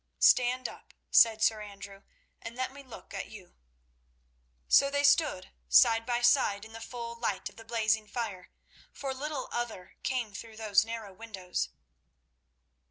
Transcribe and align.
"Stand 0.17 0.67
up," 0.67 0.95
said 1.11 1.43
Sir 1.43 1.61
Andrew, 1.61 2.01
"and 2.41 2.55
let 2.55 2.73
me 2.73 2.81
look 2.81 3.13
at 3.13 3.27
you." 3.29 3.53
So 4.67 4.89
they 4.89 5.03
stood 5.03 5.51
side 5.69 6.07
by 6.07 6.23
side 6.23 6.65
in 6.65 6.73
the 6.73 6.81
full 6.81 7.13
light 7.15 7.47
of 7.49 7.55
the 7.55 7.63
blazing 7.65 8.07
fire, 8.07 8.49
for 8.91 9.13
little 9.13 9.47
other 9.51 9.97
came 10.01 10.33
through 10.33 10.57
those 10.57 10.83
narrow 10.83 11.13
windows. 11.13 11.69